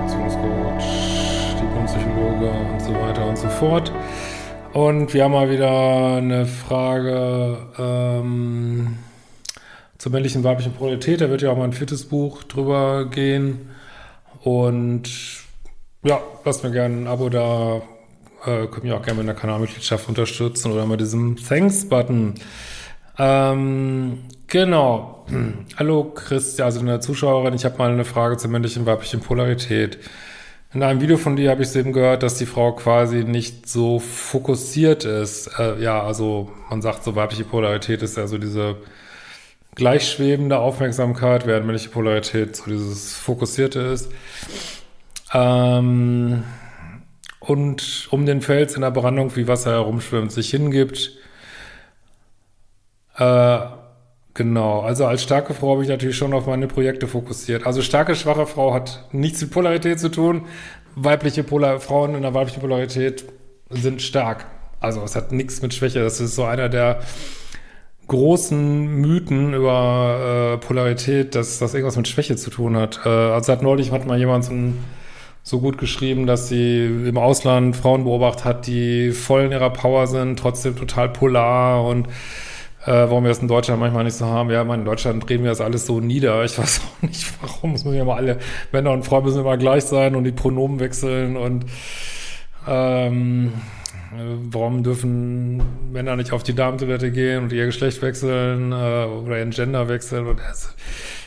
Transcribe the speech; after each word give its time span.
Beziehungscoach, 0.00 0.84
Diplompsychologe 1.60 2.50
und 2.50 2.80
so 2.80 2.94
weiter 2.94 3.26
und 3.26 3.36
so 3.36 3.48
fort. 3.48 3.92
Und 4.72 5.12
wir 5.12 5.24
haben 5.24 5.32
mal 5.32 5.50
wieder 5.50 6.16
eine 6.16 6.46
Frage 6.46 7.58
ähm, 7.78 8.98
zur 9.98 10.12
männlichen 10.12 10.44
weiblichen 10.44 10.72
Polarität. 10.72 11.20
Da 11.20 11.28
wird 11.28 11.42
ja 11.42 11.50
auch 11.50 11.56
mal 11.56 11.64
ein 11.64 11.74
viertes 11.74 12.06
Buch 12.06 12.42
drüber 12.44 13.04
gehen. 13.06 13.70
Und 14.42 15.10
ja, 16.02 16.20
lasst 16.44 16.64
mir 16.64 16.70
gerne 16.70 17.02
ein 17.02 17.06
Abo 17.06 17.28
da. 17.28 17.82
Äh, 18.44 18.66
könnt 18.66 18.84
mich 18.84 18.92
auch 18.92 19.02
gerne 19.02 19.22
mit 19.22 19.28
einer 19.28 19.38
Kanalmitgliedschaft 19.38 20.08
unterstützen 20.08 20.72
oder 20.72 20.86
mit 20.86 21.00
diesem 21.00 21.36
Thanks-Button. 21.36 22.34
Ähm, 23.18 24.24
genau. 24.46 25.26
Hallo 25.76 26.04
Christian, 26.14 26.66
also 26.66 26.80
eine 26.80 27.00
Zuschauerin. 27.00 27.54
Ich 27.54 27.64
habe 27.64 27.78
mal 27.78 27.90
eine 27.90 28.04
Frage 28.04 28.36
zur 28.36 28.50
männlichen 28.50 28.86
weiblichen 28.86 29.20
Polarität. 29.20 29.98
In 30.74 30.82
einem 30.82 31.02
Video 31.02 31.18
von 31.18 31.36
dir 31.36 31.50
habe 31.50 31.62
ich 31.62 31.76
eben 31.76 31.92
gehört, 31.92 32.22
dass 32.22 32.36
die 32.36 32.46
Frau 32.46 32.72
quasi 32.72 33.24
nicht 33.24 33.68
so 33.68 33.98
fokussiert 33.98 35.04
ist. 35.04 35.50
Äh, 35.58 35.82
ja, 35.82 36.02
also 36.02 36.50
man 36.70 36.80
sagt 36.80 37.04
so, 37.04 37.14
weibliche 37.14 37.44
Polarität 37.44 38.00
ist 38.00 38.16
ja 38.16 38.26
so 38.26 38.38
diese 38.38 38.76
gleichschwebende 39.74 40.58
Aufmerksamkeit, 40.58 41.46
während 41.46 41.66
männliche 41.66 41.90
Polarität 41.90 42.56
so 42.56 42.64
dieses 42.70 43.14
Fokussierte 43.14 43.80
ist. 43.80 44.10
Ähm, 45.34 46.44
und 47.40 48.08
um 48.10 48.24
den 48.24 48.40
Fels 48.40 48.74
in 48.74 48.80
der 48.80 48.90
Brandung 48.90 49.36
wie 49.36 49.48
Wasser 49.48 49.72
herumschwimmt, 49.72 50.32
sich 50.32 50.50
hingibt. 50.50 51.18
Äh, 53.18 53.58
Genau, 54.34 54.80
also 54.80 55.04
als 55.04 55.22
starke 55.22 55.52
Frau 55.52 55.72
habe 55.72 55.82
ich 55.82 55.90
natürlich 55.90 56.16
schon 56.16 56.32
auf 56.32 56.46
meine 56.46 56.66
Projekte 56.66 57.06
fokussiert. 57.06 57.66
Also 57.66 57.82
starke, 57.82 58.14
schwache 58.14 58.46
Frau 58.46 58.72
hat 58.72 59.06
nichts 59.12 59.42
mit 59.42 59.50
Polarität 59.50 60.00
zu 60.00 60.08
tun. 60.08 60.46
Weibliche 60.94 61.44
Polar 61.44 61.80
Frauen 61.80 62.14
in 62.14 62.22
der 62.22 62.32
weiblichen 62.32 62.60
Polarität 62.60 63.24
sind 63.68 64.00
stark. 64.00 64.46
Also 64.80 65.02
es 65.02 65.16
hat 65.16 65.32
nichts 65.32 65.60
mit 65.60 65.74
Schwäche. 65.74 66.02
Das 66.02 66.18
ist 66.18 66.34
so 66.34 66.44
einer 66.44 66.70
der 66.70 67.00
großen 68.08 68.86
Mythen 68.86 69.52
über 69.52 70.54
äh, 70.54 70.66
Polarität, 70.66 71.34
dass 71.34 71.58
das 71.58 71.74
irgendwas 71.74 71.96
mit 71.96 72.08
Schwäche 72.08 72.36
zu 72.36 72.48
tun 72.48 72.76
hat. 72.76 73.00
Äh, 73.04 73.08
also 73.10 73.52
hat 73.52 73.62
neulich 73.62 73.92
hat 73.92 74.06
mal 74.06 74.18
jemand 74.18 74.44
so, 74.44 74.54
so 75.42 75.60
gut 75.60 75.76
geschrieben, 75.76 76.26
dass 76.26 76.48
sie 76.48 76.86
im 76.86 77.18
Ausland 77.18 77.76
Frauen 77.76 78.04
beobachtet 78.04 78.44
hat, 78.46 78.66
die 78.66 79.12
voll 79.12 79.42
in 79.42 79.52
ihrer 79.52 79.70
Power 79.70 80.06
sind, 80.06 80.38
trotzdem 80.38 80.74
total 80.74 81.10
polar 81.10 81.84
und 81.84 82.08
äh, 82.84 82.90
warum 82.90 83.24
wir 83.24 83.28
das 83.28 83.38
in 83.38 83.48
Deutschland 83.48 83.80
manchmal 83.80 84.04
nicht 84.04 84.16
so 84.16 84.26
haben. 84.26 84.50
Ja, 84.50 84.62
in 84.62 84.84
Deutschland 84.84 85.28
drehen 85.28 85.42
wir 85.42 85.50
das 85.50 85.60
alles 85.60 85.86
so 85.86 86.00
nieder. 86.00 86.42
Ich 86.44 86.58
weiß 86.58 86.80
auch 86.80 87.02
nicht, 87.02 87.32
warum. 87.40 87.74
Es 87.74 87.84
müssen 87.84 87.96
ja 87.96 88.04
mal 88.04 88.16
alle 88.16 88.38
Männer 88.72 88.90
und 88.90 89.04
Frauen 89.04 89.24
müssen 89.24 89.40
immer 89.40 89.56
gleich 89.56 89.84
sein 89.84 90.16
und 90.16 90.24
die 90.24 90.32
Pronomen 90.32 90.80
wechseln 90.80 91.36
und 91.36 91.66
ähm, 92.66 93.52
warum 94.50 94.82
dürfen 94.82 95.92
Männer 95.92 96.16
nicht 96.16 96.32
auf 96.32 96.42
die 96.42 96.54
Damentoilette 96.54 97.12
gehen 97.12 97.44
und 97.44 97.52
ihr 97.52 97.66
Geschlecht 97.66 98.02
wechseln 98.02 98.72
äh, 98.72 98.74
oder 98.74 99.38
ihren 99.38 99.50
Gender 99.50 99.88
wechseln? 99.88 100.26
Und 100.26 100.40
das, 100.40 100.74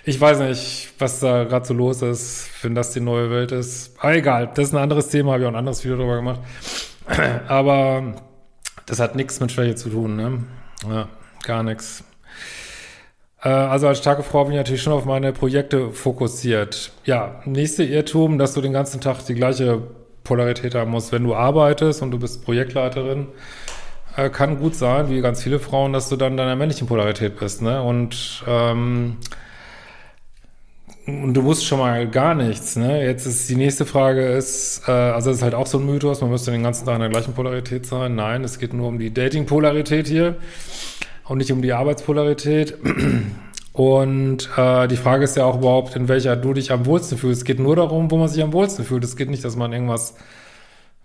ich 0.04 0.20
weiß 0.20 0.40
nicht, 0.40 0.92
was 1.00 1.22
da 1.22 1.46
gerade 1.46 1.66
so 1.66 1.74
los 1.74 2.02
ist, 2.02 2.50
wenn 2.64 2.76
das 2.76 2.92
die 2.92 3.00
neue 3.00 3.32
Welt 3.32 3.54
ist. 3.54 3.96
Aber 4.00 4.14
egal, 4.14 4.52
das 4.54 4.68
ist 4.68 4.74
ein 4.74 4.82
anderes 4.82 5.08
Thema, 5.08 5.32
habe 5.32 5.44
ich 5.44 5.48
auch 5.48 5.54
ein 5.54 5.58
anderes 5.58 5.84
Video 5.86 5.98
darüber 5.98 6.18
gemacht. 6.18 6.42
Aber 7.48 8.16
das 8.86 9.00
hat 9.00 9.16
nichts 9.16 9.40
mit 9.40 9.54
Schwäche 9.54 9.76
zu 9.76 9.90
tun, 9.90 10.18
ne? 10.18 10.44
Ja 10.90 11.08
gar 11.46 11.64
nichts. 11.64 12.04
Äh, 13.42 13.50
also 13.50 13.88
als 13.88 14.00
starke 14.00 14.24
Frau 14.24 14.44
bin 14.44 14.54
ich 14.54 14.58
natürlich 14.58 14.82
schon 14.82 14.94
auf 14.94 15.06
meine 15.06 15.32
Projekte 15.32 15.92
fokussiert. 15.92 16.92
Ja, 17.06 17.42
nächste 17.46 17.84
Irrtum, 17.84 18.38
dass 18.38 18.54
du 18.54 18.62
den 18.62 18.74
ganzen 18.74 19.00
Tag 19.00 19.26
die 19.26 19.36
gleiche 19.36 19.82
Polarität 20.24 20.76
haben 20.76 20.92
musst. 20.92 21.12
Wenn 21.12 21.24
du 21.24 21.36
arbeitest 21.36 22.02
und 22.02 22.12
du 22.12 22.20
bist 22.20 22.44
Projektleiterin, 22.44 23.28
äh, 24.18 24.30
kann 24.30 24.60
gut 24.60 24.76
sein, 24.76 25.10
wie 25.10 25.22
ganz 25.22 25.44
viele 25.44 25.60
Frauen, 25.60 25.94
dass 25.94 26.10
du 26.10 26.16
dann 26.16 26.36
deiner 26.36 26.56
männlichen 26.56 26.88
Polarität 26.88 27.38
bist. 27.40 27.62
Ne? 27.62 27.82
Und 27.82 28.44
ähm, 28.48 29.18
und 31.08 31.36
du 31.36 31.44
musst 31.44 31.64
schon 31.66 31.78
mal 31.78 32.10
gar 32.10 32.34
nichts, 32.34 32.76
ne? 32.78 33.06
Jetzt 33.06 33.28
ist 33.28 33.48
die 33.48 33.56
nächste 33.56 33.86
Frage 33.86 34.26
ist, 34.26 34.88
äh, 34.88 34.92
also 34.92 35.30
das 35.30 35.38
ist 35.38 35.44
halt 35.44 35.54
auch 35.54 35.68
so 35.68 35.78
ein 35.78 35.86
Mythos, 35.86 36.22
man 36.22 36.32
müsste 36.32 36.50
den 36.50 36.64
ganzen 36.64 36.88
Tag 36.88 36.96
in 36.96 37.02
der 37.02 37.10
gleichen 37.10 37.36
Polarität 37.36 37.86
sein. 37.86 38.16
Nein, 38.16 38.44
es 38.44 38.58
geht 38.58 38.74
nur 38.74 38.88
um 38.88 38.98
die 38.98 39.14
Dating-Polarität 39.14 40.08
hier 40.08 40.38
und 41.28 41.38
nicht 41.40 41.52
um 41.52 41.62
die 41.62 41.74
Arbeitspolarität. 41.74 42.78
Und 43.74 44.50
äh, 44.56 44.88
die 44.88 44.96
Frage 44.96 45.26
ist 45.26 45.36
ja 45.36 45.44
auch 45.44 45.58
überhaupt, 45.58 45.96
in 45.98 46.08
welcher 46.08 46.38
du 46.38 46.54
dich 46.54 46.72
am 46.72 46.86
wohlsten 46.86 47.18
fühlst. 47.18 47.42
Es 47.42 47.46
geht 47.46 47.60
nur 47.60 47.76
darum, 47.76 48.10
wo 48.10 48.18
man 48.18 48.30
sich 48.30 48.42
am 48.42 48.54
wohlsten 48.54 48.86
fühlt. 48.86 49.04
Es 49.04 49.18
geht 49.18 49.30
nicht, 49.30 49.44
dass 49.44 49.58
man 49.58 49.74
irgendwas 49.74 50.16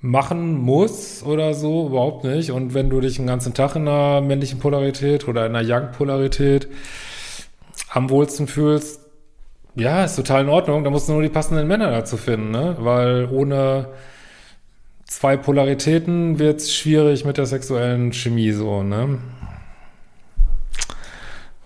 machen 0.01 0.57
muss 0.57 1.23
oder 1.23 1.53
so, 1.53 1.89
überhaupt 1.89 2.25
nicht. 2.25 2.53
Und 2.53 2.73
wenn 2.73 2.89
du 2.89 3.01
dich 3.01 3.17
den 3.17 3.27
ganzen 3.27 3.55
Tag 3.55 3.77
in 3.77 3.89
einer 3.89 4.21
männlichen 4.21 4.61
Polarität 4.61 5.27
oder 5.27 5.47
in 5.47 5.57
einer 5.57 5.69
Young-Polarität 5.69 6.69
am 7.91 8.09
wohlsten 8.09 8.47
fühlst, 8.47 9.01
ja, 9.75 10.05
ist 10.05 10.17
total 10.17 10.43
in 10.43 10.49
Ordnung. 10.49 10.85
Da 10.85 10.91
musst 10.91 11.09
du 11.09 11.13
nur 11.13 11.23
die 11.23 11.29
passenden 11.29 11.67
Männer 11.67 11.91
dazu 11.91 12.17
finden, 12.17 12.51
ne? 12.51 12.77
Weil 12.79 13.29
ohne 13.31 13.89
zwei 15.07 15.37
Polaritäten 15.37 16.39
wird's 16.39 16.73
schwierig 16.73 17.25
mit 17.25 17.37
der 17.37 17.47
sexuellen 17.47 18.13
Chemie 18.13 18.53
so, 18.53 18.83
ne? 18.83 19.19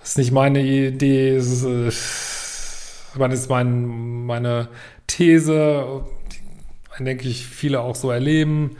Das 0.04 0.10
ist 0.10 0.18
nicht 0.18 0.32
meine 0.32 0.60
Idee, 0.60 1.34
das 1.34 1.46
ist, 1.46 1.64
äh, 1.64 3.18
das 3.18 3.40
ist 3.40 3.48
mein, 3.48 4.26
meine 4.26 4.68
These, 5.06 6.04
die, 6.98 7.04
denke 7.04 7.26
ich, 7.26 7.46
viele 7.46 7.80
auch 7.80 7.94
so 7.94 8.10
erleben. 8.10 8.76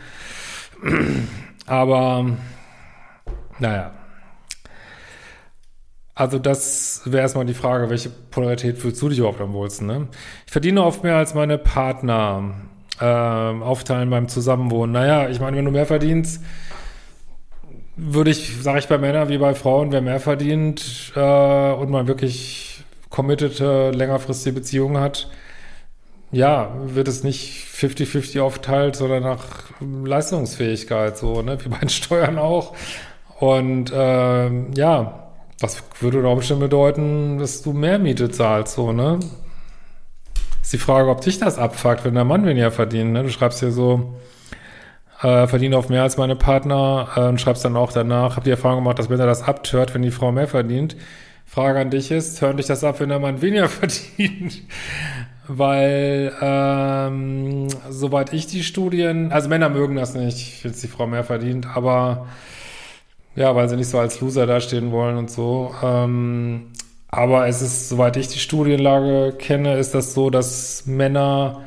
Aber, 1.67 2.27
naja. 3.59 3.95
Also 6.15 6.39
das 6.39 7.01
wäre 7.07 7.23
erstmal 7.23 7.47
die 7.47 7.55
Frage, 7.55 7.89
welche 7.89 8.11
Polarität 8.11 8.77
fühlst 8.77 9.01
du 9.01 9.09
dich 9.09 9.19
überhaupt 9.21 9.41
am 9.41 9.55
wohlsten? 9.55 9.87
Ne? 9.87 10.09
Ich 10.45 10.53
verdiene 10.53 10.85
oft 10.85 11.05
mehr 11.05 11.17
als 11.17 11.33
meine 11.33 11.57
Partner. 11.57 12.53
Äh, 13.01 13.05
aufteilen 13.07 14.11
beim 14.11 14.29
Zusammenwohnen. 14.29 14.93
Naja, 14.93 15.31
ich 15.31 15.41
meine, 15.41 15.57
wenn 15.57 15.65
du 15.65 15.71
mehr 15.71 15.87
verdienst, 15.87 16.45
würde 17.97 18.31
ich, 18.31 18.63
sage 18.63 18.79
ich 18.79 18.89
bei 18.89 18.99
Männern 18.99 19.29
wie 19.29 19.39
bei 19.39 19.55
Frauen, 19.55 19.93
wer 19.93 20.01
mehr 20.01 20.21
verdient 20.21 21.13
äh, 21.15 21.73
und 21.73 21.91
man 21.91 22.07
wirklich 22.07 22.85
committete, 23.11 23.91
längerfristige 23.93 24.55
Beziehungen 24.55 24.99
hat, 24.99 25.31
ja, 26.33 26.75
wird 26.87 27.07
es 27.07 27.23
nicht 27.23 27.67
50-50 27.69 28.41
aufteilt, 28.41 28.97
sondern 28.97 29.23
nach 29.23 29.45
Leistungsfähigkeit, 29.81 31.17
so, 31.17 31.43
ne, 31.43 31.65
wie 31.65 31.69
bei 31.69 31.79
den 31.79 31.89
Steuern 31.89 32.39
auch. 32.39 32.75
Und 33.39 33.93
äh, 33.93 34.71
ja, 34.73 35.29
das 35.61 35.83
würde 36.01 36.23
doch 36.23 36.37
bestimmt 36.37 36.61
bedeuten, 36.61 37.39
dass 37.39 37.63
du 37.63 37.73
mehr 37.73 38.01
Miete 38.01 38.31
zahlst, 38.31 38.75
so, 38.75 38.93
ne? 38.93 39.21
Ist 40.61 40.73
die 40.73 40.79
Frage, 40.79 41.11
ob 41.11 41.21
dich 41.21 41.39
das 41.39 41.59
abfuckt, 41.59 42.05
wenn 42.05 42.15
der 42.15 42.25
Mann 42.25 42.47
weniger 42.47 42.73
verdient, 42.73 43.13
ne? 43.13 43.23
Du 43.23 43.29
schreibst 43.29 43.61
hier 43.61 43.71
so, 43.71 44.17
äh, 45.23 45.47
verdiene 45.47 45.77
oft 45.77 45.91
mehr 45.91 46.03
als 46.03 46.17
meine 46.17 46.37
Partner 46.37 47.09
äh, 47.17 47.21
und 47.21 47.41
schreibst 47.41 47.65
dann 47.65 47.77
auch 47.77 47.93
danach, 47.93 48.37
habe 48.37 48.45
die 48.45 48.51
Erfahrung 48.51 48.79
gemacht, 48.79 48.99
dass 48.99 49.09
Männer 49.09 49.27
das 49.27 49.43
abtört, 49.43 49.95
wenn 49.95 50.03
die 50.03 50.11
Frau 50.11 50.33
mehr 50.33 50.49
verdient. 50.49 50.97
Frage 51.47 51.79
an 51.79 51.91
dich 51.91 52.11
ist, 52.11 52.41
hören 52.41 52.57
dich 52.57 52.67
das 52.67 52.83
ab, 52.85 53.01
wenn 53.01 53.11
der 53.11 53.21
Mann 53.21 53.41
weniger 53.41 53.69
verdient? 53.69 54.63
Weil, 55.47 56.33
ähm, 56.41 57.69
soweit 57.91 58.33
ich 58.33 58.47
die 58.47 58.63
Studien, 58.63 59.31
also 59.31 59.49
Männer 59.49 59.69
mögen 59.69 59.97
das 59.97 60.15
nicht, 60.15 60.65
wenn 60.65 60.73
die 60.73 60.89
Frau 60.89 61.07
mehr 61.07 61.25
verdient, 61.25 61.67
aber 61.75 62.27
ja, 63.37 63.55
weil 63.55 63.69
sie 63.69 63.77
nicht 63.77 63.89
so 63.89 63.99
als 63.99 64.21
Loser 64.21 64.47
dastehen 64.47 64.91
wollen 64.91 65.17
und 65.17 65.31
so. 65.31 65.75
Ähm, 65.83 66.73
aber 67.09 67.47
es 67.47 67.63
ist, 67.63 67.89
soweit 67.89 68.17
ich 68.17 68.29
die 68.29 68.39
Studienlage 68.39 69.35
kenne, 69.39 69.77
ist 69.77 69.95
das 69.95 70.15
so, 70.15 70.31
dass 70.31 70.87
Männer 70.87 71.63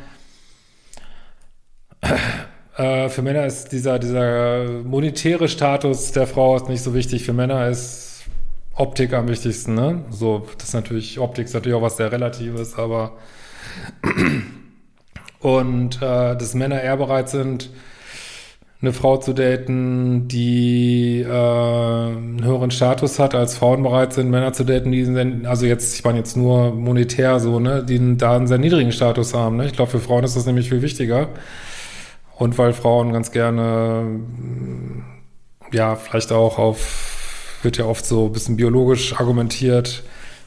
äh, 2.78 3.10
für 3.10 3.22
Männer 3.22 3.46
ist 3.46 3.72
dieser, 3.72 4.00
dieser 4.00 4.66
monetäre 4.84 5.48
Status 5.48 6.12
der 6.12 6.28
Frau 6.28 6.58
nicht 6.68 6.84
so 6.84 6.94
wichtig. 6.94 7.24
Für 7.24 7.34
Männer 7.34 7.68
ist 7.68 8.26
Optik 8.76 9.14
am 9.14 9.28
wichtigsten, 9.28 9.74
ne? 9.74 10.04
So, 10.12 10.46
das 10.58 10.70
ist 10.70 10.74
natürlich, 10.74 11.20
Optik 11.20 11.46
ist 11.46 11.54
natürlich 11.54 11.76
auch 11.76 11.82
was 11.82 11.98
sehr 11.98 12.12
Relatives, 12.12 12.78
aber 12.78 13.14
und 15.40 15.96
äh, 15.98 16.38
dass 16.38 16.54
Männer 16.54 16.82
eher 16.82 16.98
bereit 16.98 17.30
sind, 17.30 17.72
eine 18.80 18.94
Frau 18.94 19.18
zu 19.18 19.34
daten, 19.34 20.28
die 20.28 21.22
äh, 21.22 21.32
einen 21.32 22.44
höheren 22.44 22.70
Status 22.70 23.18
hat, 23.18 23.34
als 23.34 23.58
Frauen 23.58 23.82
bereit 23.82 24.14
sind, 24.14 24.30
Männer 24.30 24.54
zu 24.54 24.64
daten, 24.64 24.92
die 24.92 25.04
sind, 25.04 25.48
also 25.48 25.66
jetzt, 25.66 25.96
ich 25.96 26.04
meine 26.04 26.20
jetzt 26.20 26.38
nur 26.38 26.76
monetär 26.76 27.40
so, 27.40 27.60
ne, 27.60 27.84
die 27.84 28.18
da 28.18 28.36
einen 28.36 28.46
sehr 28.46 28.60
niedrigen 28.60 28.92
Status 28.92 29.34
haben. 29.34 29.58
Ne? 29.58 29.66
Ich 29.66 29.74
glaube, 29.74 29.90
für 29.90 30.00
Frauen 30.00 30.24
ist 30.24 30.36
das 30.36 30.46
nämlich 30.46 30.70
viel 30.70 30.84
wichtiger. 30.84 31.30
Und 32.38 32.58
weil 32.58 32.74
Frauen 32.74 33.14
ganz 33.14 33.32
gerne, 33.32 34.20
ja, 35.72 35.96
vielleicht 35.96 36.32
auch 36.32 36.60
auf, 36.60 37.60
wird 37.64 37.78
ja 37.78 37.86
oft 37.86 38.06
so 38.06 38.28
ein 38.28 38.32
bisschen 38.32 38.58
biologisch 38.58 39.20
argumentiert, 39.20 40.04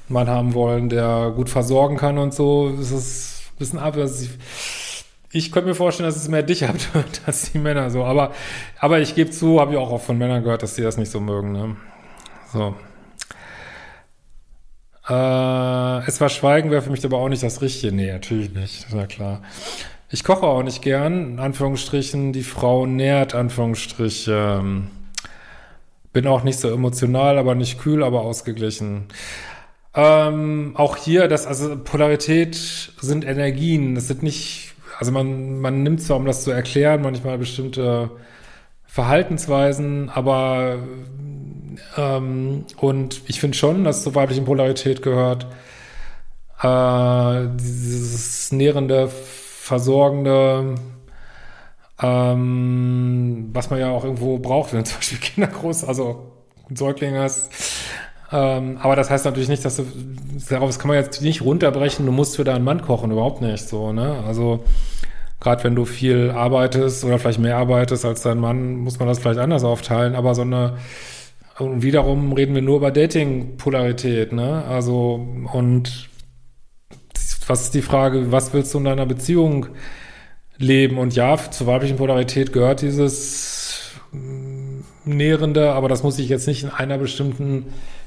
Mann 0.08 0.28
haben 0.28 0.54
wollen, 0.54 0.88
der 0.88 1.32
gut 1.34 1.48
versorgen 1.48 1.96
kann 1.96 2.18
und 2.18 2.34
so, 2.34 2.68
ist 2.68 2.92
es 2.92 3.30
bisschen 3.60 3.78
ab. 3.78 3.96
Also 3.96 4.26
ich, 5.30 5.52
könnte 5.52 5.68
mir 5.68 5.76
vorstellen, 5.76 6.08
dass 6.08 6.16
es 6.16 6.28
mehr 6.28 6.42
dich 6.42 6.64
habt 6.68 6.88
als 7.26 7.52
die 7.52 7.58
Männer 7.58 7.90
so. 7.90 8.04
Aber, 8.04 8.32
aber 8.80 8.98
ich 8.98 9.14
gebe 9.14 9.30
zu, 9.30 9.60
habe 9.60 9.72
ich 9.72 9.78
auch 9.78 10.00
von 10.00 10.18
Männern 10.18 10.42
gehört, 10.42 10.64
dass 10.64 10.74
sie 10.74 10.82
das 10.82 10.96
nicht 10.96 11.12
so 11.12 11.20
mögen. 11.20 11.52
Ne? 11.52 11.76
So. 12.52 12.74
Äh, 15.08 16.06
es 16.06 16.20
war 16.20 16.28
Schweigen 16.28 16.70
wäre 16.70 16.82
für 16.82 16.90
mich 16.90 17.04
aber 17.04 17.18
auch 17.18 17.28
nicht 17.28 17.42
das 17.44 17.62
Richtige. 17.62 17.94
Nee, 17.94 18.10
natürlich 18.10 18.52
nicht. 18.52 18.84
Das 18.84 18.90
ist 18.90 18.94
ja 18.94 19.06
klar. 19.06 19.42
Ich 20.12 20.24
koche 20.24 20.46
auch 20.46 20.62
nicht 20.62 20.82
gern, 20.82 21.32
in 21.32 21.38
Anführungsstrichen. 21.38 22.32
Die 22.32 22.42
Frau 22.42 22.84
nährt, 22.86 23.34
Anführungsstriche. 23.34 24.62
Bin 26.12 26.26
auch 26.26 26.42
nicht 26.42 26.58
so 26.58 26.68
emotional, 26.68 27.38
aber 27.38 27.54
nicht 27.54 27.78
kühl, 27.78 28.02
aber 28.02 28.22
ausgeglichen. 28.22 29.06
Ähm, 29.94 30.72
auch 30.74 30.96
hier, 30.96 31.28
das, 31.28 31.46
also 31.46 31.76
Polarität 31.78 32.56
sind 32.56 33.24
Energien. 33.24 33.94
Das 33.94 34.08
sind 34.08 34.22
nicht, 34.24 34.74
also 34.98 35.12
man, 35.12 35.60
man 35.60 35.82
nimmt 35.84 36.02
zwar, 36.02 36.16
um 36.16 36.26
das 36.26 36.42
zu 36.42 36.50
erklären, 36.50 37.02
manchmal 37.02 37.38
bestimmte 37.38 38.10
Verhaltensweisen, 38.86 40.10
aber 40.10 40.78
ähm, 41.96 42.64
und 42.76 43.22
ich 43.26 43.40
finde 43.40 43.56
schon, 43.56 43.84
dass 43.84 44.02
zur 44.02 44.16
weiblichen 44.16 44.44
Polarität 44.44 45.02
gehört, 45.02 45.46
äh, 46.62 47.48
dieses 47.56 48.52
nährende, 48.52 49.10
versorgende, 49.70 50.74
ähm, 52.02 53.50
was 53.52 53.70
man 53.70 53.78
ja 53.78 53.90
auch 53.90 54.02
irgendwo 54.02 54.38
braucht, 54.38 54.72
wenn 54.72 54.84
zum 54.84 54.98
Beispiel 54.98 55.18
Kinder 55.18 55.46
groß, 55.46 55.84
also 55.84 56.32
ein 56.68 56.74
Säugling 56.74 57.16
hast. 57.16 57.52
Ähm, 58.32 58.78
aber 58.82 58.96
das 58.96 59.10
heißt 59.10 59.24
natürlich 59.24 59.48
nicht, 59.48 59.64
dass 59.64 59.76
du, 59.76 59.84
darauf 60.48 60.76
kann 60.78 60.88
man 60.88 60.96
jetzt 60.96 61.22
nicht 61.22 61.42
runterbrechen, 61.42 62.04
du 62.04 62.10
musst 62.10 62.34
für 62.34 62.42
deinen 62.42 62.64
Mann 62.64 62.82
kochen, 62.82 63.12
überhaupt 63.12 63.42
nicht 63.42 63.68
so, 63.68 63.92
ne? 63.92 64.24
Also, 64.26 64.64
gerade 65.40 65.62
wenn 65.64 65.76
du 65.76 65.84
viel 65.84 66.30
arbeitest 66.30 67.04
oder 67.04 67.18
vielleicht 67.20 67.38
mehr 67.38 67.56
arbeitest 67.56 68.04
als 68.04 68.22
dein 68.22 68.38
Mann, 68.38 68.76
muss 68.76 68.98
man 68.98 69.06
das 69.06 69.20
vielleicht 69.20 69.40
anders 69.40 69.62
aufteilen, 69.62 70.16
aber 70.16 70.34
so 70.34 70.42
eine, 70.42 70.78
und 71.58 71.82
wiederum 71.82 72.32
reden 72.32 72.54
wir 72.54 72.62
nur 72.62 72.78
über 72.78 72.90
Dating-Polarität, 72.90 74.32
ne? 74.32 74.64
Also, 74.68 75.26
und 75.52 76.10
was 77.50 77.62
ist 77.62 77.74
die 77.74 77.82
Frage, 77.82 78.32
was 78.32 78.54
willst 78.54 78.72
du 78.72 78.78
in 78.78 78.84
deiner 78.84 79.06
Beziehung 79.06 79.66
leben? 80.56 80.98
Und 80.98 81.14
ja, 81.16 81.36
zur 81.36 81.66
weiblichen 81.66 81.96
Polarität 81.96 82.52
gehört 82.52 82.80
dieses 82.80 83.90
mm, 84.12 84.80
Nährende, 85.04 85.72
aber 85.72 85.88
das 85.88 86.02
muss 86.02 86.18
ich 86.18 86.28
jetzt 86.28 86.46
nicht 86.46 86.62
in 86.62 86.70
einer 86.70 86.96
bestimmten 86.96 87.66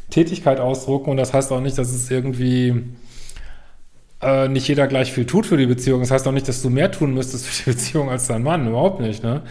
Tätigkeit 0.09 0.59
ausdrucken 0.59 1.09
und 1.09 1.17
das 1.17 1.33
heißt 1.33 1.51
auch 1.51 1.59
nicht, 1.59 1.77
dass 1.77 1.91
es 1.91 2.09
irgendwie 2.09 2.83
äh, 4.21 4.47
nicht 4.47 4.67
jeder 4.67 4.87
gleich 4.87 5.11
viel 5.11 5.25
tut 5.25 5.45
für 5.45 5.57
die 5.57 5.65
Beziehung. 5.65 5.99
Das 5.99 6.11
heißt 6.11 6.27
auch 6.27 6.31
nicht, 6.31 6.47
dass 6.47 6.61
du 6.61 6.69
mehr 6.69 6.91
tun 6.91 7.13
müsstest 7.13 7.45
für 7.45 7.63
die 7.63 7.69
Beziehung 7.75 8.09
als 8.09 8.27
dein 8.27 8.43
Mann, 8.43 8.67
überhaupt 8.67 9.01
nicht, 9.01 9.23
ne? 9.23 9.41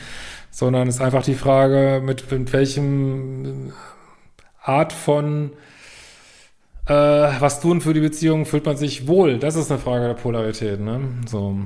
Sondern 0.51 0.89
es 0.89 0.97
ist 0.97 1.01
einfach 1.01 1.23
die 1.23 1.35
Frage, 1.35 2.03
mit, 2.05 2.31
mit 2.31 2.53
welchem 2.53 3.73
Art 4.63 4.93
von 4.93 5.51
äh, 6.87 6.93
was 6.93 7.61
tun 7.61 7.81
für 7.81 7.95
die 7.95 8.01
Beziehung 8.01 8.47
fühlt 8.47 8.67
man 8.67 8.77
sich 8.77 9.07
wohl. 9.07 9.39
Das 9.39 9.57
ist 9.57 9.71
eine 9.71 9.81
Frage 9.81 10.07
der 10.07 10.15
Polarität, 10.15 10.81
ne? 10.81 11.01
So. 11.27 11.59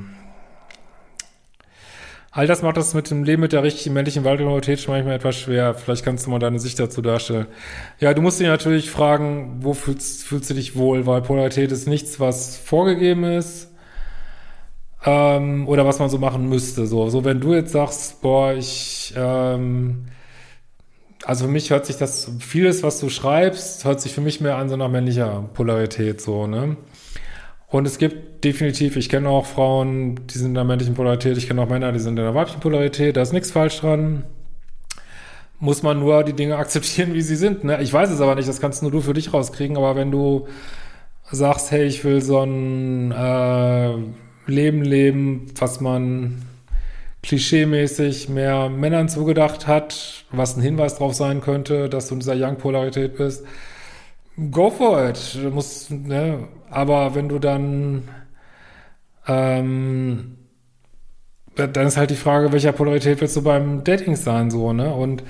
All 2.37 2.47
das 2.47 2.61
macht 2.61 2.77
das 2.77 2.93
mit 2.93 3.11
dem 3.11 3.25
Leben 3.25 3.41
mit 3.41 3.55
der 3.55 3.63
richtigen 3.63 3.95
männlichen 3.95 4.25
Waldrealität 4.25 4.79
schon 4.79 4.93
manchmal 4.93 5.17
etwas 5.17 5.37
schwer. 5.37 5.73
Vielleicht 5.73 6.05
kannst 6.05 6.27
du 6.27 6.31
mal 6.31 6.39
deine 6.39 6.59
Sicht 6.59 6.79
dazu 6.79 7.01
darstellen. 7.01 7.47
Ja, 7.99 8.13
du 8.13 8.21
musst 8.21 8.39
dich 8.39 8.47
natürlich 8.47 8.91
fragen, 8.91 9.61
wo 9.61 9.73
fühlst, 9.73 10.25
fühlst 10.25 10.51
du 10.51 10.55
dich 10.55 10.77
wohl? 10.77 11.07
Weil 11.07 11.23
Polarität 11.23 11.73
ist 11.73 11.89
nichts, 11.89 12.21
was 12.21 12.59
vorgegeben 12.59 13.25
ist 13.25 13.71
ähm, 15.07 15.67
oder 15.67 15.87
was 15.87 15.99
man 15.99 16.11
so 16.11 16.19
machen 16.19 16.47
müsste. 16.47 16.87
So, 16.87 17.09
so 17.09 17.25
wenn 17.25 17.41
du 17.41 17.55
jetzt 17.55 17.73
sagst, 17.73 18.21
boah, 18.21 18.53
ich 18.53 19.15
ähm, 19.17 20.09
also 21.26 21.46
für 21.46 21.50
mich 21.50 21.70
hört 21.70 21.87
sich 21.87 21.96
das, 21.96 22.31
vieles, 22.38 22.84
was 22.84 23.00
du 23.00 23.08
schreibst, 23.08 23.84
hört 23.84 24.00
sich 24.00 24.12
für 24.14 24.20
mich 24.20 24.40
mehr 24.40 24.56
an 24.58 24.69
so 24.69 24.75
einer 24.75 24.88
männlicher 24.88 25.49
Polarität, 25.55 26.20
so, 26.20 26.46
ne? 26.46 26.76
Und 27.67 27.84
es 27.84 27.99
gibt 27.99 28.44
definitiv, 28.44 28.94
ich 28.94 29.08
kenne 29.08 29.28
auch 29.28 29.44
Frauen, 29.44 30.20
die 30.28 30.38
sind 30.38 30.50
in 30.50 30.55
der 30.55 30.62
männlichen 30.62 30.94
Polarität, 30.94 31.37
ich 31.37 31.49
kenne 31.49 31.62
auch 31.62 31.69
Männer, 31.69 31.90
die 31.90 31.99
sind 31.99 32.17
in 32.17 32.25
der 32.25 32.34
weiblichen 32.37 32.61
Polarität, 32.61 33.17
da 33.17 33.23
ist 33.23 33.32
nichts 33.32 33.50
falsch 33.50 33.81
dran. 33.81 34.23
Muss 35.58 35.82
man 35.82 35.99
nur 35.99 36.23
die 36.23 36.32
Dinge 36.32 36.56
akzeptieren, 36.58 37.12
wie 37.12 37.23
sie 37.23 37.34
sind. 37.34 37.64
Ne? 37.64 37.82
Ich 37.82 37.93
weiß 37.93 38.11
es 38.11 38.20
aber 38.20 38.37
nicht, 38.37 38.49
das 38.49 38.61
kannst 38.61 38.82
nur 38.82 38.93
du 38.93 39.00
für 39.00 39.14
dich 39.14 39.34
rauskriegen, 39.34 39.76
aber 39.76 39.96
wenn 39.96 40.12
du 40.12 40.46
sagst, 41.32 41.73
hey, 41.73 41.87
ich 41.87 42.05
will 42.05 42.23
so 42.23 42.40
ein 42.40 43.11
äh, 43.11 43.94
Leben 44.46 44.82
leben, 44.82 45.46
was 45.58 45.81
man 45.81 46.43
klischeemäßig 47.26 48.28
mehr 48.28 48.69
Männern 48.69 49.08
zugedacht 49.08 49.67
hat, 49.67 50.25
was 50.31 50.56
ein 50.56 50.62
Hinweis 50.62 50.94
darauf 50.94 51.14
sein 51.14 51.40
könnte, 51.40 51.88
dass 51.88 52.06
du 52.06 52.14
in 52.14 52.20
dieser 52.20 52.37
Young-Polarität 52.37 53.17
bist, 53.17 53.44
go 54.52 54.70
for 54.70 55.08
it. 55.08 55.34
Du 55.34 55.50
musst, 55.50 55.90
ne, 55.90 56.46
aber 56.70 57.17
wenn 57.17 57.28
du 57.28 57.40
dann, 57.40 58.08
ähm, 59.26 60.37
dann 61.56 61.87
ist 61.87 61.96
halt 61.96 62.11
die 62.11 62.17
Frage, 62.17 62.52
welcher 62.52 62.73
Polarität 62.73 63.20
willst 63.20 63.37
du 63.37 63.43
beim 63.43 63.82
Dating 63.82 64.14
sein, 64.14 64.50
so, 64.50 64.73
ne? 64.73 64.94
Und 64.94 65.25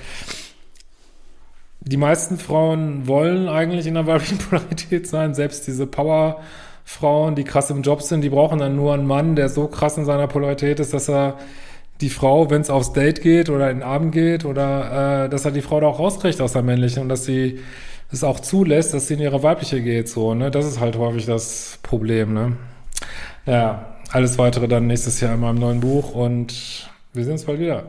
die 1.79 1.97
meisten 1.97 2.37
Frauen 2.37 3.07
wollen 3.07 3.47
eigentlich 3.47 3.87
in 3.87 3.95
der 3.95 4.05
weiblichen 4.05 4.37
Polarität 4.49 5.07
sein, 5.07 5.33
selbst 5.33 5.65
diese 5.65 5.87
Power-Frauen, 5.87 7.33
die 7.33 7.43
krass 7.43 7.71
im 7.71 7.81
Job 7.81 8.03
sind, 8.03 8.21
die 8.21 8.29
brauchen 8.29 8.59
dann 8.59 8.75
nur 8.75 8.93
einen 8.93 9.07
Mann, 9.07 9.35
der 9.35 9.49
so 9.49 9.67
krass 9.67 9.97
in 9.97 10.05
seiner 10.05 10.27
Polarität 10.27 10.79
ist, 10.79 10.93
dass 10.93 11.09
er 11.09 11.39
die 12.01 12.09
Frau, 12.09 12.49
wenn 12.49 12.61
es 12.61 12.69
aufs 12.69 12.93
Date 12.93 13.21
geht 13.21 13.49
oder 13.49 13.69
in 13.69 13.77
den 13.77 13.83
Abend 13.83 14.11
geht, 14.11 14.45
oder 14.45 15.25
äh, 15.25 15.29
dass 15.29 15.45
er 15.45 15.51
die 15.51 15.61
Frau 15.61 15.79
da 15.79 15.87
auch 15.87 15.99
rauskriegt 15.99 16.41
aus 16.41 16.53
der 16.53 16.61
männlichen 16.61 17.03
und 17.03 17.09
dass 17.09 17.25
sie 17.25 17.59
es 18.11 18.23
auch 18.23 18.39
zulässt, 18.39 18.93
dass 18.93 19.07
sie 19.07 19.15
in 19.15 19.19
ihre 19.19 19.43
weibliche 19.43 19.81
geht, 19.81 20.07
so, 20.09 20.33
ne? 20.33 20.51
Das 20.51 20.65
ist 20.65 20.79
halt 20.79 20.97
häufig 20.97 21.25
das 21.25 21.79
Problem, 21.83 22.33
ne? 22.33 22.53
Ja, 23.45 23.95
alles 24.11 24.37
weitere 24.37 24.67
dann 24.67 24.87
nächstes 24.87 25.19
Jahr 25.19 25.33
in 25.33 25.41
meinem 25.41 25.59
neuen 25.59 25.79
Buch 25.79 26.13
und 26.13 26.89
wir 27.13 27.23
sehen 27.23 27.33
uns 27.33 27.45
bald 27.45 27.59
wieder. 27.59 27.83